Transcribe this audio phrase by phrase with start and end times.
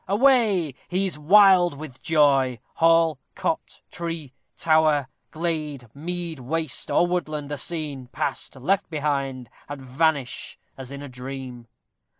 [0.07, 0.73] away!
[0.87, 2.57] He is wild with joy.
[2.73, 9.79] Hall, cot, tree, tower, glade, mead, waste, or woodland, are seen, passed, left behind, and
[9.79, 11.67] vanish as in a dream.